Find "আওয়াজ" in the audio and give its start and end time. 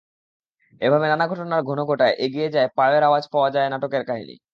3.03-3.23